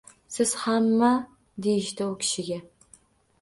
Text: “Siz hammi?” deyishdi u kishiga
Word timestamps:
“Siz 0.35 0.53
hammi?” 0.61 1.09
deyishdi 1.67 2.09
u 2.15 2.17
kishiga 2.25 2.59